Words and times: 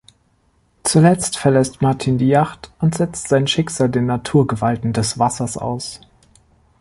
Zuletzt 0.81 1.37
verlässt 1.37 1.83
Martin 1.83 2.17
die 2.17 2.29
Yacht 2.29 2.71
und 2.79 2.95
setzt 2.95 3.27
sein 3.27 3.45
Schicksal 3.45 3.87
den 3.87 4.07
Naturgewalten 4.07 4.93
des 4.93 5.19
Wassers 5.19 5.57
aus. 5.57 6.01